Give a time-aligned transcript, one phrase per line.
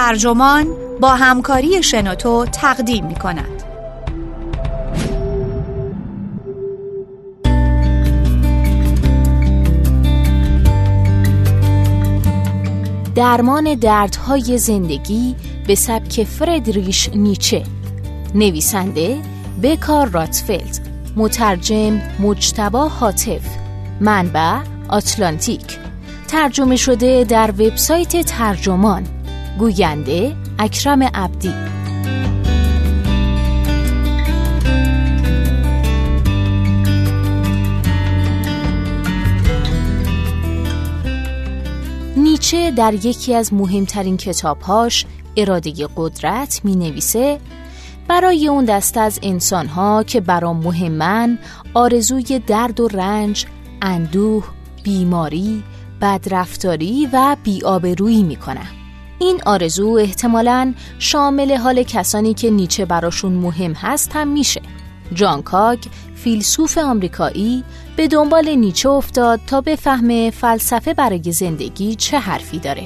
[0.00, 0.66] ترجمان
[1.00, 3.62] با همکاری شنوتو تقدیم می کند.
[13.14, 15.36] درمان دردهای زندگی
[15.66, 17.62] به سبک فردریش نیچه.
[18.34, 19.18] نویسنده
[19.62, 20.78] بکار راتفلد.
[21.16, 23.42] مترجم مجتبا حاطف
[24.00, 24.58] منبع
[24.88, 25.78] آتلانتیک.
[26.28, 29.19] ترجمه شده در وبسایت ترجمان.
[29.60, 31.52] گوینده اکرم عبدی
[42.16, 45.06] نیچه در یکی از مهمترین کتابهاش
[45.36, 47.38] اراده قدرت می نویسه
[48.08, 51.38] برای اون دست از انسانها که برام مهمن
[51.74, 53.46] آرزوی درد و رنج،
[53.82, 54.44] اندوه،
[54.82, 55.62] بیماری،
[56.00, 58.79] بدرفتاری و بیآبرویی می‌کنم.
[59.20, 64.62] این آرزو احتمالاً شامل حال کسانی که نیچه براشون مهم هست هم میشه.
[65.14, 65.78] جان کاگ
[66.14, 67.64] فیلسوف آمریکایی
[67.96, 72.82] به دنبال نیچه افتاد تا بفهمه فلسفه برای زندگی چه حرفی داره.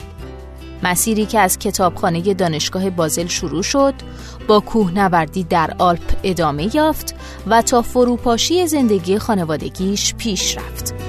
[0.82, 3.94] مسیری که از کتابخانه دانشگاه بازل شروع شد
[4.48, 7.14] با کوهنوردی در آلپ ادامه یافت
[7.46, 11.03] و تا فروپاشی زندگی خانوادگیش پیش رفت.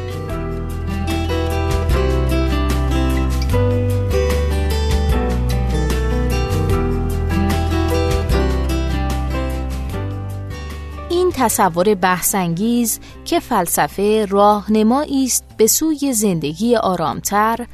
[11.37, 17.67] تصور بحثانگیز که فلسفه راهنمایی است به سوی زندگی آرامتر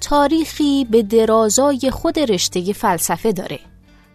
[0.00, 3.58] تاریخی به درازای خود رشته فلسفه داره.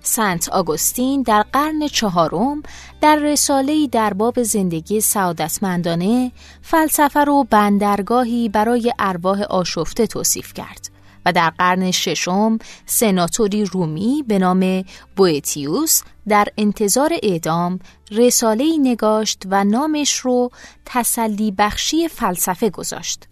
[0.02, 2.64] سنت آگوستین در قرن چهارم
[3.02, 10.95] در رساله‌ای در باب زندگی سعادتمندانه فلسفه رو بندرگاهی برای ارواح آشفته توصیف کرد.
[11.26, 14.84] و در قرن ششم سناتوری رومی به نام
[15.16, 17.80] بویتیوس در انتظار اعدام
[18.12, 20.52] رساله‌ای نگاشت و نامش رو
[20.86, 23.28] تسلی بخشی فلسفه گذاشت.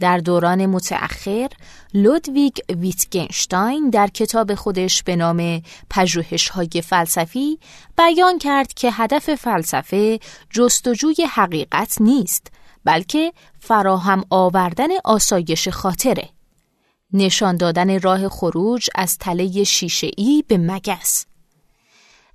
[0.00, 1.48] در دوران متأخر
[1.94, 7.58] لودویگ ویتگنشتاین در کتاب خودش به نام پژوهش‌های فلسفی
[7.98, 10.20] بیان کرد که هدف فلسفه
[10.50, 12.52] جستجوی حقیقت نیست
[12.84, 16.28] بلکه فراهم آوردن آسایش خاطره
[17.12, 21.26] نشان دادن راه خروج از تله شیشه‌ای به مگس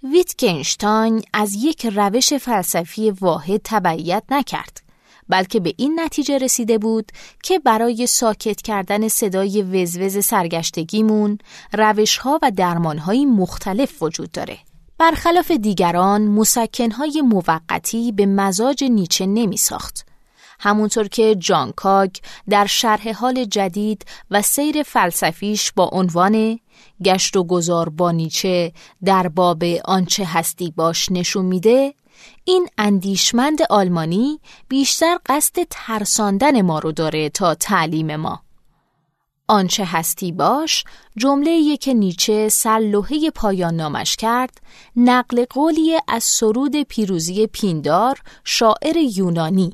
[0.04, 4.82] ویتگنشتاین از یک روش فلسفی واحد تبعیت نکرد
[5.30, 7.12] بلکه به این نتیجه رسیده بود
[7.44, 11.38] که برای ساکت کردن صدای وزوز سرگشتگیمون
[11.74, 14.58] روشها و درمانهایی مختلف وجود داره.
[14.98, 20.11] برخلاف دیگران مسکنهای موقتی به مزاج نیچه نمی ساخت.
[20.64, 22.16] همونطور که جان کاگ
[22.50, 26.60] در شرح حال جدید و سیر فلسفیش با عنوان
[27.04, 28.72] گشت و گذار با نیچه
[29.04, 31.94] در باب آنچه هستی باش نشون میده
[32.44, 38.42] این اندیشمند آلمانی بیشتر قصد ترساندن ما رو داره تا تعلیم ما.
[39.48, 40.84] آنچه هستی باش
[41.18, 44.62] جمله که نیچه سلوحه پایان نامش کرد
[44.96, 49.74] نقل قولی از سرود پیروزی پیندار شاعر یونانی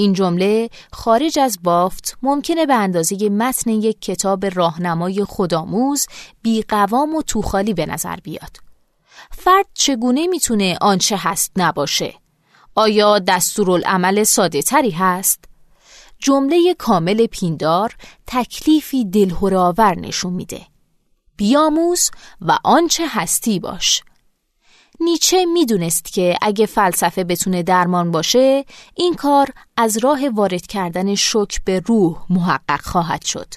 [0.00, 6.06] این جمله خارج از بافت ممکنه به اندازه متن یک کتاب راهنمای خودآموز
[6.42, 8.56] بیقوام و توخالی به نظر بیاد
[9.30, 12.14] فرد چگونه می‌تونه آنچه هست نباشه؟
[12.74, 15.44] آیا دستورالعمل ساده تری هست؟
[16.18, 20.60] جمله کامل پیندار تکلیفی دلهراور نشون میده.
[21.36, 22.10] بیاموز
[22.40, 24.02] و آنچه هستی باش.
[25.00, 28.64] نیچه می‌دونست که اگه فلسفه بتونه درمان باشه
[28.94, 33.54] این کار از راه وارد کردن شک به روح محقق خواهد شد.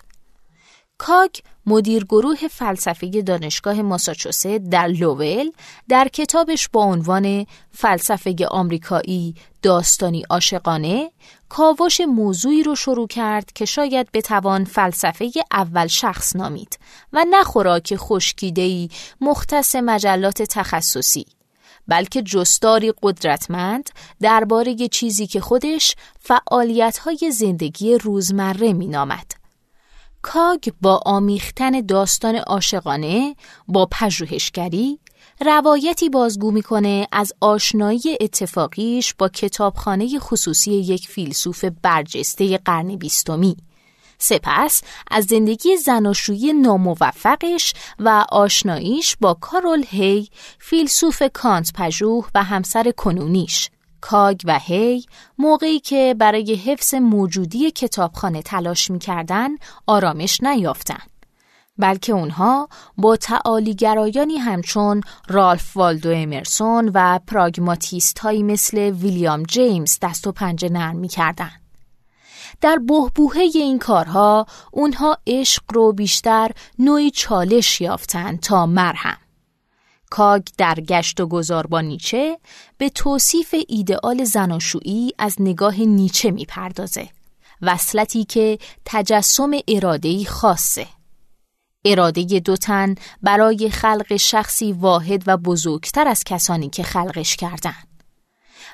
[0.98, 1.32] کاگ
[1.66, 5.52] مدیر گروه فلسفه دانشگاه ماساچوست در لوول
[5.90, 11.12] در کتابش با عنوان فلسفه آمریکایی داستانی عاشقانه
[11.54, 16.80] کاوش موضوعی رو شروع کرد که شاید بتوان فلسفه اول شخص نامید
[17.14, 18.90] و نه خوراک خشکیده‌ای
[19.22, 21.26] مختص مجلات تخصصی
[21.88, 23.90] بلکه جستاری قدرتمند
[24.22, 29.41] درباره چیزی که خودش فعالیت‌های زندگی روزمره مینامد.
[30.22, 33.36] کاگ با آمیختن داستان عاشقانه
[33.68, 35.00] با پژوهشگری
[35.46, 43.58] روایتی بازگو می‌کنه از آشنایی اتفاقیش با کتابخانه خصوصی یک فیلسوف برجسته قرن بیستمی.
[44.18, 44.82] سپس
[45.12, 50.28] از زندگی زناشویی ناموفقش و آشناییش با کارول هی
[50.60, 53.70] فیلسوف کانت پژوه و همسر کنونیش.
[54.02, 55.06] کاگ و هی
[55.38, 59.50] موقعی که برای حفظ موجودی کتابخانه تلاش می‌کردن
[59.88, 61.02] آرامش نیافتن.
[61.78, 70.28] بلکه اونها با تعالیگرایانی همچون رالف والدو امرسون و پراگماتیست هایی مثل ویلیام جیمز دست
[70.28, 71.52] و پنجه نرم می کردن.
[72.62, 79.18] در بهبوهه این کارها اونها عشق رو بیشتر نوعی چالش یافتن تا مرهم.
[80.12, 82.40] کاگ در گشت و گذار با نیچه
[82.78, 87.10] به توصیف ایدئال زناشویی از نگاه نیچه می‌پردازه.
[87.62, 90.88] وصلتی که تجسم ارادهی خاصه.
[91.86, 97.84] اراده دو تن برای خلق شخصی واحد و بزرگتر از کسانی که خلقش کردن.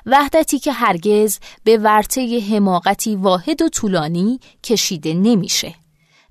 [0.06, 5.74] وحدتی که هرگز به ورطه حماقتی واحد و طولانی کشیده نمیشه.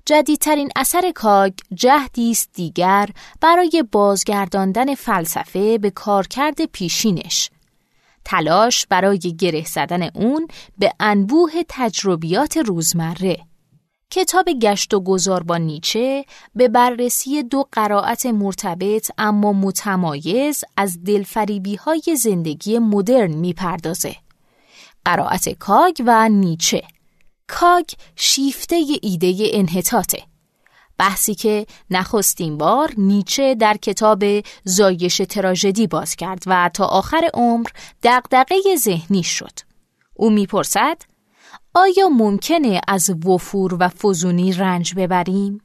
[0.08, 3.08] جدیدترین اثر کاگ جهدی است دیگر
[3.40, 7.50] برای بازگرداندن فلسفه به کارکرد پیشینش.
[8.24, 13.38] تلاش برای گره زدن اون به انبوه تجربیات روزمره.
[14.10, 16.24] کتاب گشت و گذار با نیچه
[16.54, 24.16] به بررسی دو قرائت مرتبط اما متمایز از دلفریبی های زندگی مدرن می‌پردازه.
[25.04, 26.82] قرائت کاگ و نیچه.
[27.48, 27.86] کاگ
[28.16, 30.22] شیفته ایده انحطاطه.
[30.98, 34.24] بحثی که نخستین بار نیچه در کتاب
[34.64, 37.68] زایش تراژدی باز کرد و تا آخر عمر
[38.02, 39.52] دغدغه ذهنی شد.
[40.14, 41.02] او می‌پرسد
[41.74, 45.60] آیا ممکنه از وفور و فزونی رنج ببریم؟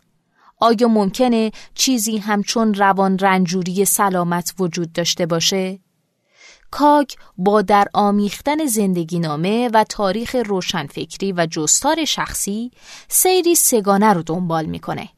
[0.58, 5.80] آیا ممکنه چیزی همچون روان رنجوری سلامت وجود داشته باشه؟
[6.74, 12.72] کاگ با در آمیختن زندگی نامه و تاریخ روشنفکری و جستار شخصی
[13.08, 15.10] سیری سگانه رو دنبال می‌کنه.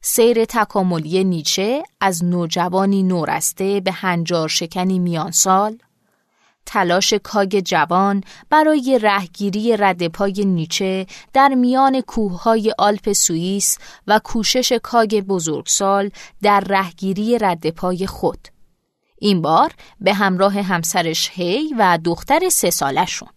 [0.00, 5.78] سیر تکاملی نیچه از نوجوانی نورسته به هنجار شکنی میان سال،
[6.66, 15.20] تلاش کاگ جوان برای رهگیری ردپای نیچه در میان کوههای آلپ سوئیس و کوشش کاگ
[15.20, 16.10] بزرگسال
[16.42, 18.53] در رهگیری ردپای خود.
[19.24, 23.28] این بار به همراه همسرش هی و دختر سه سالشون.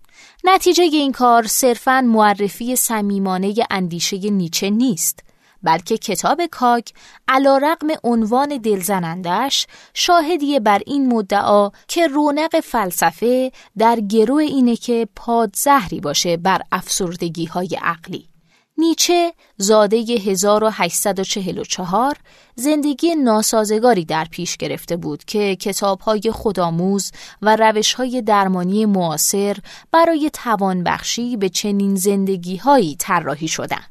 [0.43, 5.19] نتیجه این کار صرفاً معرفی صمیمانه اندیشه نیچه نیست
[5.63, 6.83] بلکه کتاب کاگ
[7.27, 15.07] علا رقم عنوان دلزنندش شاهدیه بر این مدعا که رونق فلسفه در گروه اینه که
[15.15, 18.29] پادزهری باشه بر افسردگی های عقلی.
[18.77, 22.17] نیچه زاده 1844
[22.55, 29.57] زندگی ناسازگاری در پیش گرفته بود که کتابهای خودآموز و روشهای درمانی معاصر
[29.91, 33.89] برای توانبخشی به چنین زندگیهایی طراحی شدند.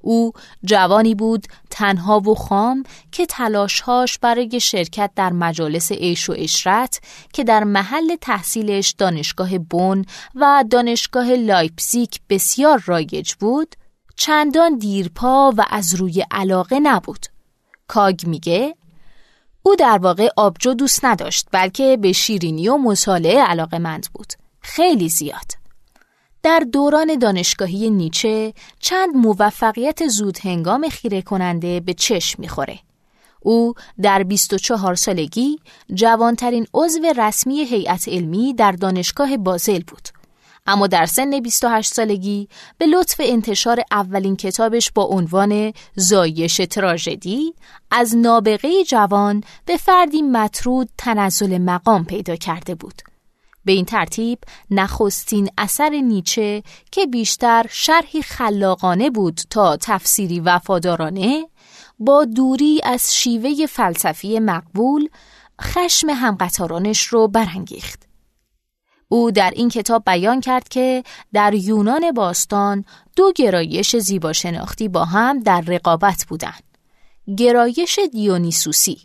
[0.00, 0.32] او
[0.64, 7.00] جوانی بود تنها و خام که تلاشهاش برای شرکت در مجالس عیش و اشرت
[7.32, 10.04] که در محل تحصیلش دانشگاه بون
[10.34, 13.76] و دانشگاه لایپزیک بسیار رایج بود
[14.16, 17.26] چندان دیرپا و از روی علاقه نبود.
[17.88, 18.74] کاگ میگه
[19.62, 24.32] او در واقع آبجو دوست نداشت بلکه به شیرینی و مطالعه علاقه مند بود.
[24.60, 25.52] خیلی زیاد.
[26.42, 32.78] در دوران دانشگاهی نیچه چند موفقیت زود هنگام خیره کننده به چشم می‌خوره.
[33.40, 35.58] او در 24 سالگی
[35.94, 40.08] جوانترین عضو رسمی هیئت علمی در دانشگاه بازل بود.
[40.66, 42.48] اما در سن 28 سالگی
[42.78, 47.54] به لطف انتشار اولین کتابش با عنوان زایش تراژدی
[47.90, 53.02] از نابغه جوان به فردی مطرود تنزل مقام پیدا کرده بود.
[53.64, 54.38] به این ترتیب
[54.70, 61.48] نخستین اثر نیچه که بیشتر شرحی خلاقانه بود تا تفسیری وفادارانه
[61.98, 65.08] با دوری از شیوه فلسفی مقبول
[65.62, 68.11] خشم همقطارانش رو برانگیخت.
[69.12, 72.84] او در این کتاب بیان کرد که در یونان باستان
[73.16, 76.62] دو گرایش زیبا شناختی با هم در رقابت بودند.
[77.36, 78.98] گرایش دیونیسوسی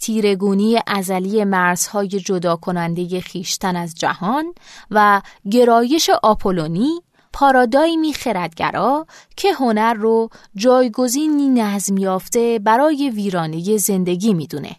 [0.00, 4.54] تیرگونی ازلی مرزهای جدا کننده خیشتن از جهان
[4.90, 7.00] و گرایش آپولونی
[7.32, 14.76] پارادایمی خردگرا که هنر رو جایگزینی نظم یافته برای ویرانه زندگی می‌دونه.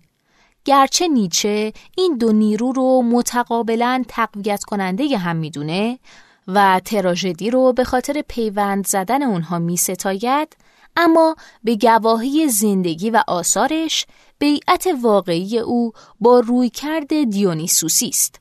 [0.70, 6.00] گرچه نیچه این دو نیرو رو متقابلا تقویت کننده هم می‌دونه
[6.48, 10.58] و تراژدی رو به خاطر پیوند زدن اونها می ستاید
[10.98, 14.06] اما به گواهی زندگی و آثارش
[14.40, 18.40] بیعت واقعی او با رویکرد دیونیسوسی است.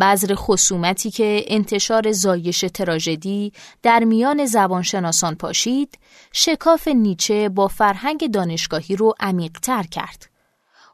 [0.00, 5.98] بذر خصومتی که انتشار زایش تراژدی در میان زبانشناسان پاشید،
[6.32, 10.29] شکاف نیچه با فرهنگ دانشگاهی رو عمیقتر کرد.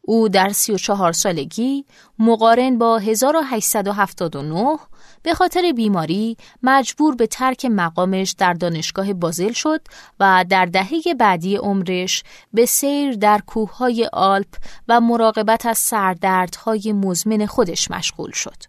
[0.09, 1.85] او در 34 سالگی
[2.19, 4.79] مقارن با 1879
[5.23, 9.81] به خاطر بیماری مجبور به ترک مقامش در دانشگاه بازل شد
[10.21, 12.23] و در دهه بعدی عمرش
[12.53, 14.57] به سیر در کوههای آلپ
[14.89, 18.63] و مراقبت از سردردهای مزمن خودش مشغول شد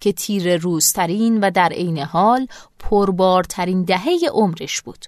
[0.00, 2.46] که تیر روزترین و در عین حال
[2.78, 5.04] پربارترین دهه عمرش بود.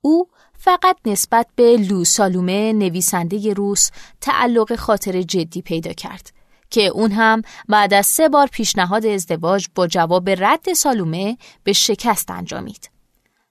[0.00, 0.28] او
[0.58, 6.32] فقط نسبت به لو سالومه نویسنده روس تعلق خاطر جدی پیدا کرد
[6.70, 12.30] که اون هم بعد از سه بار پیشنهاد ازدواج با جواب رد سالومه به شکست
[12.30, 12.90] انجامید.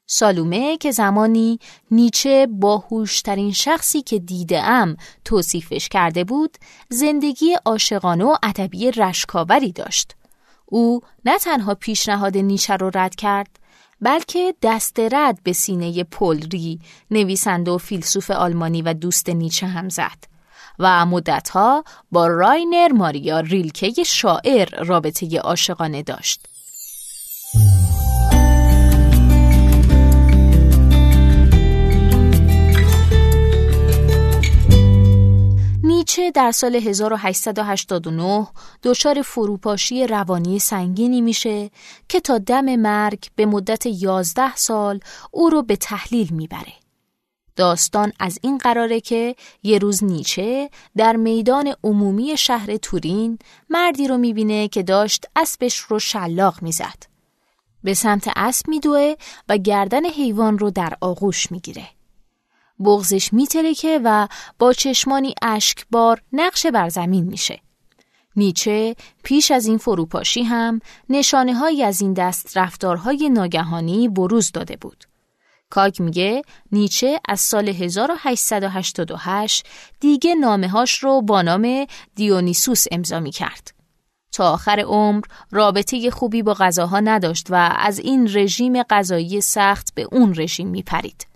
[0.06, 1.60] سالومه که زمانی
[1.92, 6.58] نیچه باهوشترین شخصی که دیده ام توصیفش کرده بود
[6.90, 10.16] زندگی عاشقانه و ادبی رشکاوری داشت.
[10.66, 13.60] او نه تنها پیشنهاد نیچه رو رد کرد
[14.01, 16.80] بلکه دست رد به سینه پولری
[17.12, 20.24] نویسنده و فیلسوف آلمانی و دوست نیچه هم زد
[20.80, 26.48] و مدتها با راینر ماریا ریلکه شاعر رابطه عاشقانه داشت.
[36.08, 38.48] نیچه در سال 1889
[38.84, 41.70] دچار فروپاشی روانی سنگینی میشه
[42.10, 45.00] که تا دم مرگ به مدت 11 سال
[45.32, 46.74] او رو به تحلیل می‌بره.
[47.56, 54.18] داستان از این قراره که یه روز نیچه در میدان عمومی شهر تورین مردی رو
[54.18, 57.04] می‌بینه که داشت اسبش رو شلاق می‌زد.
[57.84, 59.16] به سمت اسب میدوه
[59.50, 61.97] و گردن حیوان رو در آغوش می‌گیره.
[62.86, 64.27] بغزش میترکه و
[64.60, 67.60] با چشمانی اشکبار نقش بر زمین میشه.
[68.36, 70.79] نیچه پیش از این فروپاشی هم
[71.10, 75.03] نشانه های از این دست رفتارهای ناگهانی بروز داده بود.
[75.69, 76.41] کاک میگه
[76.72, 79.67] نیچه از سال 1888
[80.00, 83.72] دیگه نامه هاش رو با نام دیونیسوس امضا می کرد.
[84.31, 90.07] تا آخر عمر رابطه خوبی با غذاها نداشت و از این رژیم غذایی سخت به
[90.12, 91.27] اون رژیم می پرید.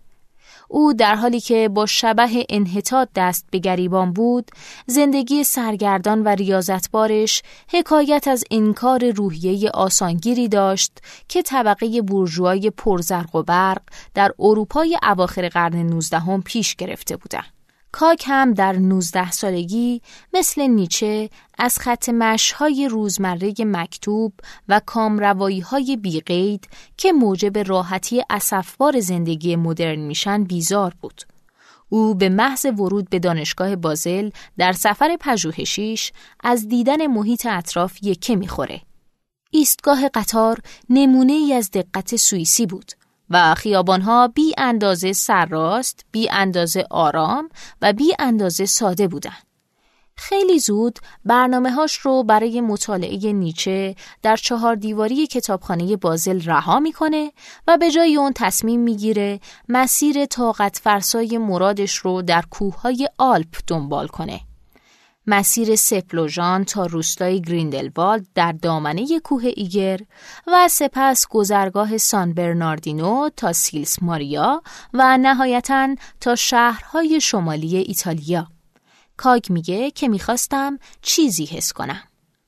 [0.74, 4.52] او در حالی که با شبه انحطاط دست به گریبان بود
[4.88, 10.92] زندگی سرگردان و ریاضتبارش حکایت از انکار روحیه آسانگیری داشت
[11.28, 13.82] که طبقه بورژوای پرزرق و برق
[14.14, 17.61] در اروپای اواخر قرن نوزدهم پیش گرفته بودند.
[17.92, 20.02] کاک هم در 19 سالگی
[20.34, 24.34] مثل نیچه از خط مشهای روزمره مکتوب
[24.68, 26.68] و کامروایی های بیقید
[26.98, 31.22] که موجب راحتی اصفبار زندگی مدرن میشن بیزار بود.
[31.90, 36.12] او به محض ورود به دانشگاه بازل در سفر پژوهشیش
[36.44, 38.82] از دیدن محیط اطراف یکه می‌خوره.
[39.52, 42.92] ایستگاه قطار نمونه ای از دقت سوئیسی بود
[43.32, 47.50] و خیابانها بی اندازه سرراست، بی اندازه آرام
[47.82, 49.44] و بی اندازه ساده بودند.
[50.16, 57.32] خیلی زود برنامه هاش رو برای مطالعه نیچه در چهار دیواری کتابخانه بازل رها می‌کنه
[57.68, 64.08] و به جای اون تصمیم می‌گیره مسیر طاقت فرسای مرادش رو در کوههای آلپ دنبال
[64.08, 64.40] کنه.
[65.28, 70.00] مسیر سپلوژان تا روستای گریندلوالد در دامنه کوه ایگر
[70.48, 74.62] و سپس گذرگاه سان برناردینو تا سیلس ماریا
[74.94, 78.48] و نهایتا تا شهرهای شمالی ایتالیا.
[79.18, 82.04] کاگ میگه که می‌خواستم چیزی حس کنم.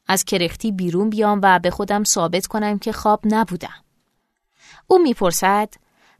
[0.08, 3.84] از کرختی بیرون بیام و به خودم ثابت کنم که خواب نبودم.
[4.88, 5.74] او می‌پرسد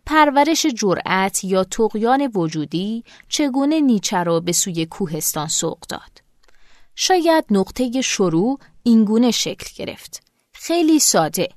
[0.06, 6.23] پرورش جرأت یا تقیان وجودی چگونه نیچه را به سوی کوهستان سوق داد.
[6.96, 10.24] شاید نقطه شروع اینگونه شکل گرفت.
[10.54, 11.50] خیلی ساده.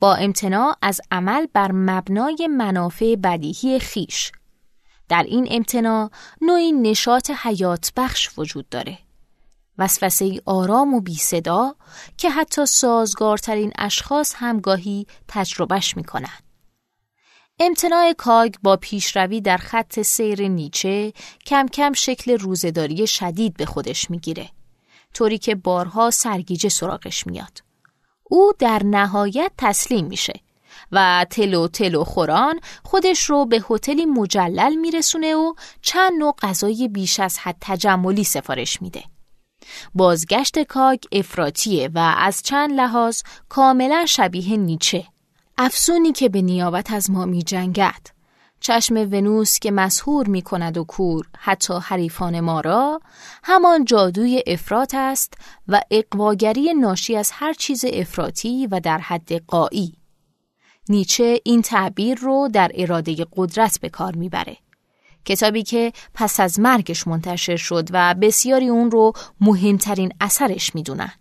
[0.00, 4.32] با امتناع از عمل بر مبنای منافع بدیهی خیش.
[5.08, 6.10] در این امتناع
[6.40, 8.98] نوعی نشاط حیات بخش وجود داره.
[9.78, 11.74] وسوسه آرام و بی صدا
[12.16, 16.38] که حتی سازگارترین اشخاص هم گاهی تجربهش می‌کنن.
[17.60, 21.12] امتناع کاگ با پیشروی در خط سیر نیچه
[21.46, 24.50] کم کم شکل روزداری شدید به خودش می‌گیره.
[25.14, 27.62] طوری که بارها سرگیجه سراغش میاد.
[28.22, 30.40] او در نهایت تسلیم میشه
[30.92, 37.20] و تلو تلو خوران خودش رو به هتلی مجلل میرسونه و چند نوع غذای بیش
[37.20, 39.04] از حد تجملی سفارش میده.
[39.94, 45.06] بازگشت کاگ افراتیه و از چند لحاظ کاملا شبیه نیچه.
[45.58, 48.19] افسونی که به نیابت از ما می جنگد.
[48.60, 53.00] چشم ونوس که مسهور می کند و کور حتی حریفان ما را
[53.44, 55.34] همان جادوی افرات است
[55.68, 59.96] و اقواگری ناشی از هر چیز افراطی و در حد قایی.
[60.88, 64.56] نیچه این تعبیر رو در اراده قدرت به کار می‌بره.
[65.24, 71.12] کتابی که پس از مرگش منتشر شد و بسیاری اون رو مهمترین اثرش می‌دونن.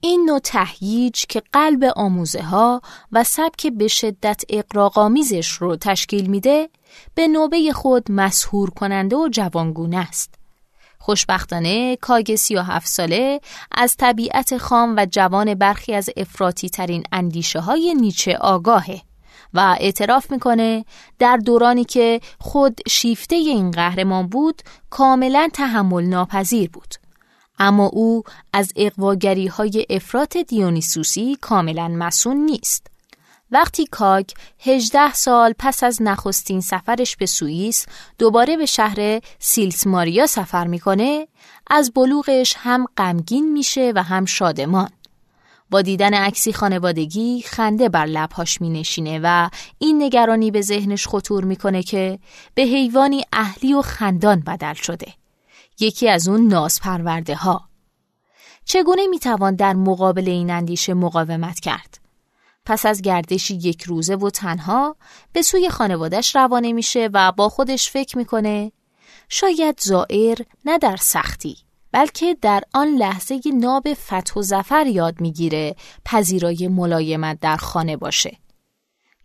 [0.00, 2.80] این نوع تهییج که قلب آموزه ها
[3.12, 6.68] و سبک به شدت اقراقامیزش رو تشکیل میده
[7.14, 10.34] به نوبه خود مسهور کننده و جوانگونه است.
[10.98, 13.40] خوشبختانه کاگ سی و هفت ساله
[13.72, 19.02] از طبیعت خام و جوان برخی از افراتی ترین اندیشه های نیچه آگاهه
[19.54, 20.84] و اعتراف می‌کنه
[21.18, 27.05] در دورانی که خود شیفته این قهرمان بود کاملا تحمل ناپذیر بود.
[27.58, 28.22] اما او
[28.52, 32.86] از اقواگری های افرات دیونیسوسی کاملا مسون نیست.
[33.50, 34.26] وقتی کاگ
[34.60, 37.86] 18 سال پس از نخستین سفرش به سوئیس
[38.18, 41.28] دوباره به شهر سیلس ماریا سفر می‌کنه
[41.70, 44.88] از بلوغش هم غمگین میشه و هم شادمان
[45.70, 49.48] با دیدن عکسی خانوادگی خنده بر لبهاش می نشینه و
[49.78, 52.18] این نگرانی به ذهنش خطور می‌کنه که
[52.54, 55.06] به حیوانی اهلی و خندان بدل شده.
[55.80, 57.68] یکی از اون ناز پرورده ها.
[58.64, 61.98] چگونه می‌توان در مقابل این اندیشه مقاومت کرد؟
[62.64, 64.96] پس از گردشی یک روزه و تنها
[65.32, 68.72] به سوی خانوادش روانه میشه و با خودش فکر می‌کنه
[69.28, 71.56] شاید زائر نه در سختی
[71.92, 78.36] بلکه در آن لحظه ناب فتح و زفر یاد می‌گیره پذیرای ملایمت در خانه باشه.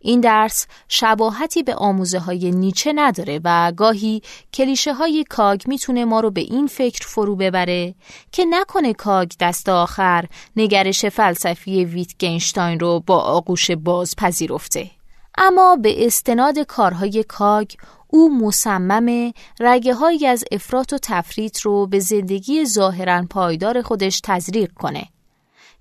[0.02, 4.22] این درس شباهتی به آموزه های نیچه نداره و گاهی
[4.54, 7.94] کلیشه های کاگ می‌تونه ما رو به این فکر فرو ببره
[8.32, 10.24] که نکنه کاگ دست آخر
[10.56, 14.90] نگرش فلسفی ویتگنشتاین رو با آغوش باز پذیرفته.
[15.38, 17.70] اما به استناد کارهای کاگ
[18.08, 24.72] او مصمم رگه هایی از افراط و تفریط رو به زندگی ظاهرا پایدار خودش تزریق
[24.72, 25.11] کنه.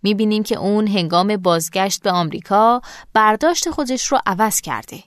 [0.04, 2.82] می‌بینیم که اون هنگام بازگشت به آمریکا
[3.14, 5.04] برداشت خودش رو عوض کرده.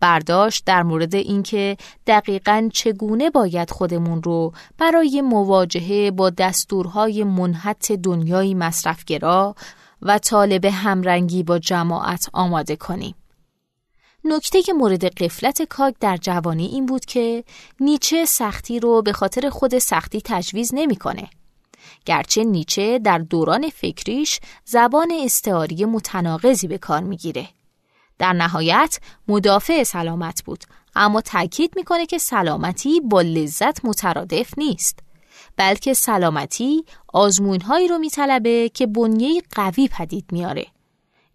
[0.00, 1.76] برداشت در مورد اینکه
[2.06, 9.54] دقیقا چگونه باید خودمون رو برای مواجهه با دستورهای منحط دنیای مصرفگرا
[10.02, 13.14] و طالب همرنگی با جماعت آماده کنیم.
[14.24, 17.44] نکته مورد قفلت کاگ در جوانی این بود که
[17.80, 21.30] نیچه سختی رو به خاطر خود سختی تجویز نمی‌کنه.
[22.04, 27.48] گرچه نیچه در دوران فکریش زبان استعاری متناقضی به کار می‌گیره.
[28.18, 30.64] در نهایت مدافع سلامت بود
[30.96, 34.98] اما تاکید می‌کنه که سلامتی با لذت مترادف نیست
[35.56, 40.66] بلکه سلامتی آزمونهایی رو میطلبه که بنیه قوی پدید میاره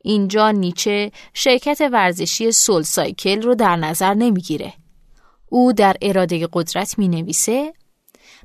[0.04, 4.74] اینجا نیچه شرکت ورزشی سول سایکل رو در نظر نمی‌گیره.
[5.50, 7.74] او در اراده قدرت می نویسه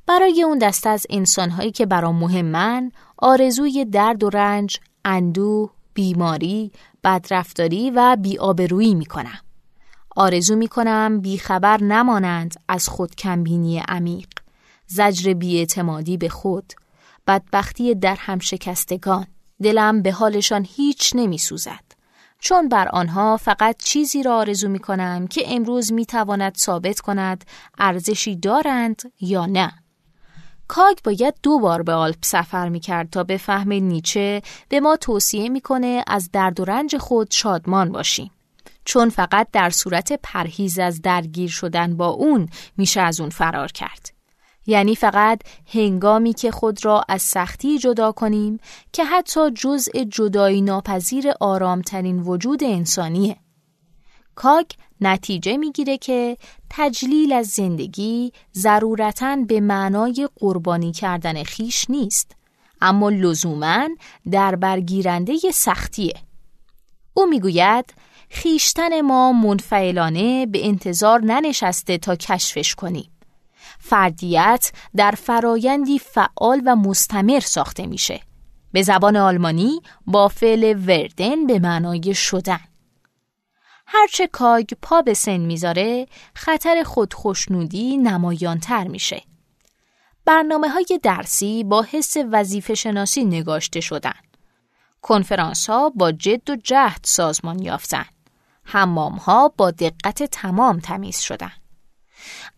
[0.06, 6.72] برای اون دسته از انسانهایی که برام مهمن آرزوی درد و رنج، اندوه، بیماری،
[7.04, 9.38] بدرفتاری و بیآبرویی می کنم.
[10.16, 14.28] آرزو می کنم بیخبر نمانند از خود کمبینی عمیق،
[14.86, 16.72] زجر بیاعتمادی به خود،
[17.26, 19.26] بدبختی در هم شکستگان،
[19.62, 21.84] دلم به حالشان هیچ نمی سوزد.
[22.38, 27.44] چون بر آنها فقط چیزی را آرزو می کنم که امروز می تواند ثابت کند
[27.78, 29.72] ارزشی دارند یا نه.
[30.68, 34.96] کاگ باید دو بار به آلپ سفر می کرد تا به فهم نیچه به ما
[34.96, 38.30] توصیه می‌کنه از درد و رنج خود شادمان باشیم.
[38.84, 44.16] چون فقط در صورت پرهیز از درگیر شدن با اون میشه از اون فرار کرد.
[44.66, 45.40] یعنی فقط
[45.74, 48.60] هنگامی که خود را از سختی جدا کنیم
[48.92, 53.36] که حتی جزء جدایی ناپذیر آرامترین وجود انسانیه.
[54.36, 54.66] کاگ
[55.00, 56.36] نتیجه می‌گیره که
[56.70, 62.36] تجلیل از زندگی ضرورتا به معنای قربانی کردن خیش نیست
[62.80, 63.88] اما لزوما
[64.30, 66.14] در برگیرنده سختیه.
[67.14, 67.94] او می‌گوید
[68.30, 73.10] خیشتن ما منفعلانه به انتظار ننشسته تا کشفش کنیم.
[73.78, 78.20] فردیت در فرایندی فعال و مستمر ساخته میشه.
[78.72, 82.60] به زبان آلمانی با فعل وردن به معنای شدن.
[83.86, 89.22] هرچه کاگ پا به سن می‌ذاره خطر خودخوشنودی نمایانتر میشه.
[90.24, 94.14] برنامه های درسی با حس وظیفه شناسی نگاشته شدن.
[95.02, 98.04] کنفرانس ها با جد و جهد سازمان یافتن.
[98.64, 101.52] حمام ها با دقت تمام تمیز شدن.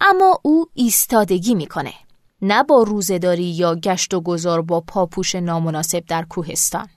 [0.01, 1.95] اما او ایستادگی می‌کنه
[2.43, 6.89] نه با روزهداری یا گشت و گذار با پاپوش نامناسب در کوهستان